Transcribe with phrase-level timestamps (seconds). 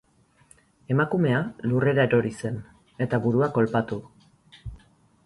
[0.93, 1.41] Emakumea
[1.71, 2.57] lurrera erori zen,
[3.07, 3.99] eta burua kolpatu.